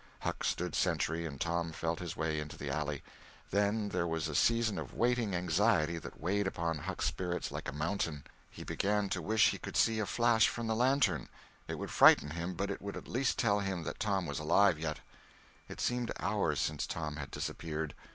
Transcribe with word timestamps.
Huck 0.21 0.43
stood 0.43 0.73
sentry 0.73 1.27
and 1.27 1.39
Tom 1.39 1.71
felt 1.71 1.99
his 1.99 2.17
way 2.17 2.39
into 2.39 2.57
the 2.57 2.71
alley. 2.71 3.03
Then 3.51 3.89
there 3.89 4.07
was 4.07 4.27
a 4.27 4.33
season 4.33 4.79
of 4.79 4.95
waiting 4.95 5.35
anxiety 5.35 5.99
that 5.99 6.19
weighed 6.19 6.47
upon 6.47 6.79
Huck's 6.79 7.05
spirits 7.05 7.51
like 7.51 7.69
a 7.69 7.71
mountain. 7.71 8.23
He 8.49 8.63
began 8.63 9.09
to 9.09 9.21
wish 9.21 9.51
he 9.51 9.59
could 9.59 9.77
see 9.77 9.99
a 9.99 10.07
flash 10.07 10.47
from 10.47 10.65
the 10.65 10.73
lantern—it 10.75 11.75
would 11.77 11.91
frighten 11.91 12.31
him, 12.31 12.55
but 12.55 12.71
it 12.71 12.81
would 12.81 12.97
at 12.97 13.07
least 13.07 13.37
tell 13.37 13.59
him 13.59 13.83
that 13.83 13.99
Tom 13.99 14.25
was 14.25 14.39
alive 14.39 14.79
yet. 14.79 15.01
It 15.67 15.79
seemed 15.79 16.11
hours 16.17 16.59
since 16.59 16.87
Tom 16.87 17.17
had 17.17 17.29
disappeared. 17.29 17.93